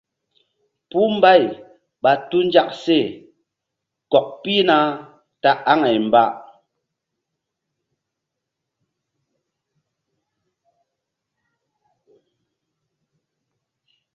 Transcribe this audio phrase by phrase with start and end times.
[0.89, 1.43] Puh mbay
[2.03, 2.97] ɓa tu nzak she
[4.11, 4.77] kɔk pihna
[5.41, 6.23] ta aŋay mba.